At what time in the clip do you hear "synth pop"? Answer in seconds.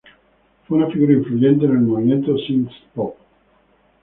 2.35-3.15